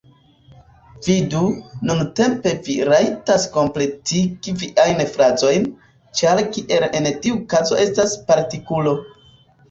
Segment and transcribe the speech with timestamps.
[1.07, 1.39] Vidu,
[1.89, 5.67] nuntempe vi rajtas kompletigi viajn frazojn,
[6.21, 8.95] ĉar kiel en tiu kazo estas partikulo.